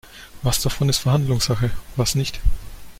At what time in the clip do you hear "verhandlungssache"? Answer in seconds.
0.97-1.69